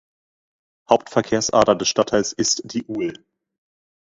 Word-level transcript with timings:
Hauptverkehrsader 0.89 1.75
des 1.75 1.87
Stadtteils 1.87 2.33
ist 2.33 2.63
die 2.73 2.85
ul. 2.87 3.23